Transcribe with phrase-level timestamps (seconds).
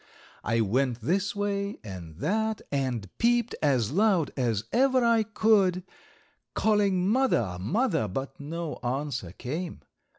[0.43, 5.83] I went this way and that and peeped as loud as ever I could,
[6.55, 7.57] calling "Mother!
[7.59, 9.81] mother!" but no answer came.